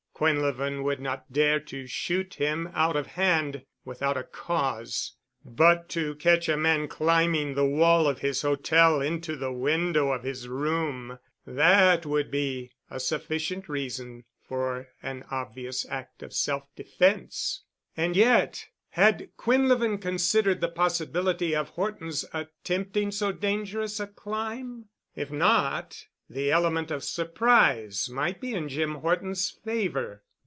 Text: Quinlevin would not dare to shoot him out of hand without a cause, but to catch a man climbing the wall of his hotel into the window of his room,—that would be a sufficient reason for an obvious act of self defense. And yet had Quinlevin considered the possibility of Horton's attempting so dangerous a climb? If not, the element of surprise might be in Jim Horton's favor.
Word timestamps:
Quinlevin 0.21 0.83
would 0.83 0.99
not 0.99 1.33
dare 1.33 1.59
to 1.59 1.87
shoot 1.87 2.35
him 2.35 2.69
out 2.75 2.95
of 2.95 3.07
hand 3.07 3.65
without 3.83 4.15
a 4.17 4.23
cause, 4.23 5.15
but 5.43 5.89
to 5.89 6.13
catch 6.13 6.47
a 6.47 6.55
man 6.55 6.87
climbing 6.87 7.55
the 7.55 7.65
wall 7.65 8.07
of 8.07 8.19
his 8.19 8.43
hotel 8.43 9.01
into 9.01 9.35
the 9.35 9.51
window 9.51 10.11
of 10.11 10.21
his 10.21 10.47
room,—that 10.47 12.05
would 12.05 12.29
be 12.29 12.69
a 12.87 12.99
sufficient 12.99 13.67
reason 13.67 14.23
for 14.47 14.89
an 15.01 15.25
obvious 15.31 15.87
act 15.89 16.21
of 16.21 16.33
self 16.33 16.65
defense. 16.75 17.63
And 17.97 18.15
yet 18.15 18.67
had 18.89 19.31
Quinlevin 19.37 19.99
considered 19.99 20.61
the 20.61 20.69
possibility 20.69 21.55
of 21.55 21.69
Horton's 21.69 22.25
attempting 22.31 23.09
so 23.09 23.31
dangerous 23.31 23.99
a 23.99 24.05
climb? 24.05 24.85
If 25.15 25.31
not, 25.31 26.05
the 26.29 26.49
element 26.49 26.89
of 26.91 27.03
surprise 27.03 28.09
might 28.09 28.39
be 28.39 28.53
in 28.53 28.69
Jim 28.69 28.95
Horton's 28.95 29.49
favor. 29.49 30.23